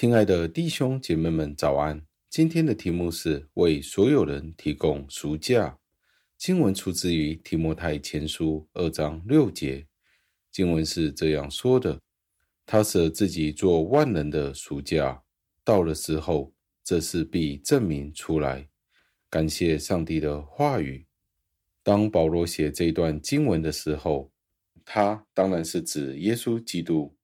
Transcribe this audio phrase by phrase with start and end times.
[0.00, 2.00] 亲爱的弟兄姐妹们，早安！
[2.30, 5.76] 今天的题目是为所有人提供赎价。
[6.36, 9.88] 经文出自于提摩太前书二章六节。
[10.52, 12.00] 经文是这样说的
[12.64, 15.20] ：“他舍自己做万人的赎价，
[15.64, 16.54] 到了时候，
[16.84, 18.68] 这事必证明出来。”
[19.28, 21.08] 感谢上帝的话语。
[21.82, 24.30] 当保罗写这段经文的时候，
[24.84, 27.17] 他当然是指耶稣基督。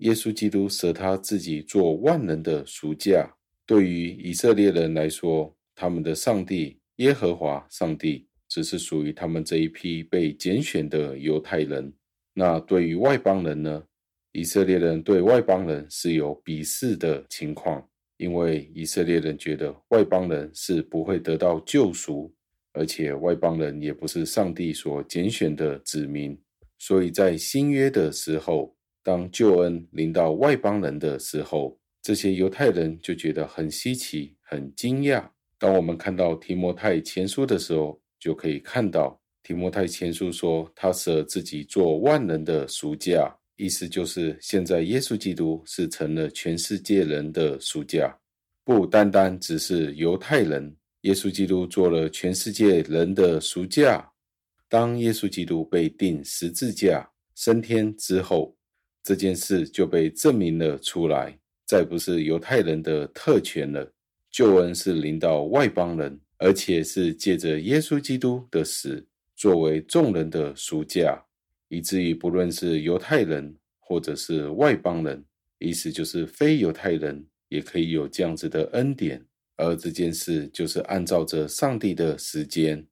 [0.00, 3.34] 耶稣基督舍他自己做万能的赎价。
[3.64, 11.92] 对于以色列人来说，他们的上帝耶和华上帝只是属于他们这一批被拣选的犹太人。
[12.34, 13.82] 那对于外邦人呢？
[14.32, 17.84] 以色列人对外邦人是有鄙视的情况，
[18.16, 22.32] 因为以色列人觉得外邦人是不会得到救赎，
[22.72, 26.38] 而且外邦人也不是上帝所拣选的子民。
[26.78, 35.26] 所以在新约的时候，当救恩临到外邦人的时候，这些犹太人就觉得很稀奇、很惊讶。
[35.58, 48.14] 当我们看到提摩太前书的时候，就可以看到提摩太前书说他舍自己做万人的赎价，意思就是现在耶稣基督是成了全世界人的赎价，
[48.64, 54.06] 不单单只是犹太人，耶稣基督做了全世界人的赎价。
[54.68, 58.56] 当耶稣基督被钉十字架、升天之后，
[59.10, 63.92] 这件事就被证明了出来，再不是犹太人的特权了。
[64.30, 69.04] 救恩是临到外邦人，而且是借着耶稣基督的死，
[69.34, 71.20] 作为众人的赎价，
[71.66, 75.24] 以至于不论是犹太人或者是外邦人，
[75.58, 79.20] 意思就是非犹太人也可以有这样子的恩典。
[79.56, 82.86] 而这件事就是按照着上帝的时间。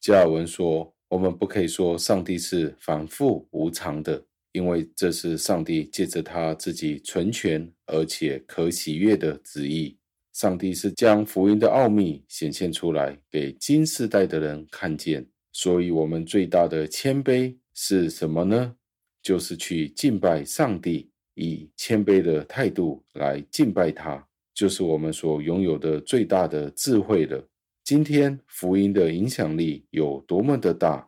[0.00, 4.24] 加尔文说：“我们不可以说上帝是反复无常的。”
[4.56, 9.98] 因为这是上帝借着他自己纯全而且可喜悦的旨意。
[10.32, 15.26] 上帝是将福音的奥秘显现出来给今世代的人看见。
[15.52, 18.74] 所以，我们最大的谦卑是什么呢？
[19.22, 27.46] 就是去敬拜上帝，以谦卑的态度来敬拜他，就是我们所拥有的最大的智慧了。
[27.84, 31.06] 今天福音的影响力有多么的大？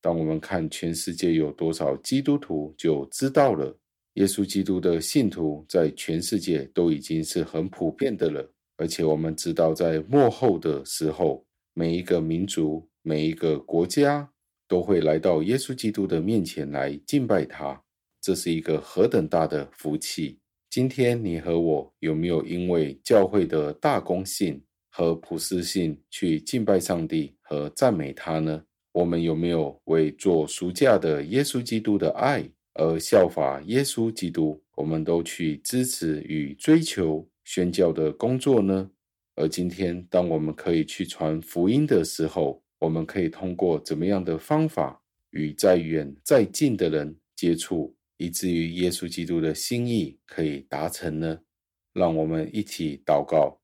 [0.00, 3.76] 当我们看全世界有多少基督徒，就知道了。
[4.14, 8.52] 耶稣基督的信徒在全世界都已经是很普遍的了。
[8.76, 14.28] 而且我们知道，在幕后的时候，每一个民族、每一个国家
[14.66, 17.82] 都会来到耶稣基督的面前来敬拜他。
[18.20, 20.38] 这是一个何等大的福气！
[20.68, 28.62] 今天你和我有没有因为教会的大公信和普世性去敬拜上帝和赞美他呢？
[28.92, 34.60] 我们有没有为做赎价的耶稣基督的爱而效法耶稣基督？
[34.74, 38.90] 我们都去支持与追求宣教的工作呢？
[39.36, 45.00] 而今天，当我们可以去传福音的时候，我们可以通过怎么样的方法
[45.30, 51.38] 与再远再近的人接触，以至于耶稣基督的心意可以达成呢？
[51.92, 53.60] 让我们一起祷告，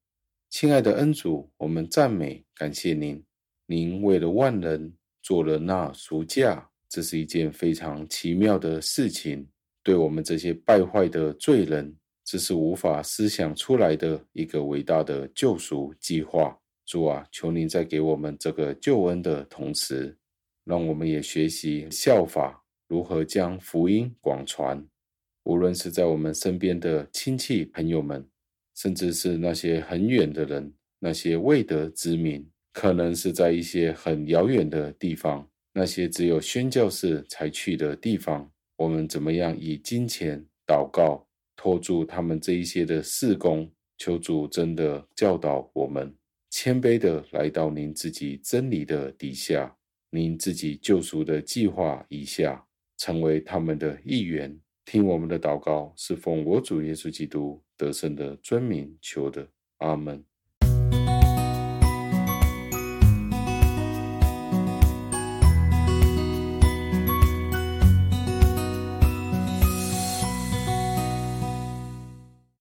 [0.51, 3.23] 亲爱的恩主，我们赞美感谢您，
[3.67, 4.93] 您为了万人。
[5.27, 9.45] 做了那赎价，这是一件非常奇妙的事情。
[9.83, 16.57] 对我们这些败坏的罪人，这是无法思想出来的一个伟大的救赎计划。
[16.85, 20.17] 主啊，求您在给我们这个救恩的同时，
[20.65, 24.87] 让我们也学习效法如何将福音广传。
[25.43, 28.25] 无论是在我们身边的亲戚朋友们，
[28.77, 32.49] 甚至是那些很远的人，那些未得之民。
[32.77, 41.27] 可能是在一些很遥远的地方，那些只有宣教士才去的地方，我们怎么样以金钱祷告
[41.57, 46.15] 托住他们这一些的事工，求主真的教导我们，
[46.51, 49.75] 谦卑的来到您自己真理的底下，
[50.11, 52.63] 您自己救赎的计划以下，
[52.99, 54.55] 成为他们的一员。
[54.85, 59.49] 听我们的祷告，是奉我主耶稣基督得胜的尊名求的，
[59.79, 60.23] 阿门。